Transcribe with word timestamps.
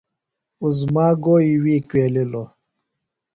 عظمیٰ 0.65 1.11
گوئی 1.23 1.51
وی 1.63 1.75
کُویلِلوۡ؟ 1.89 2.47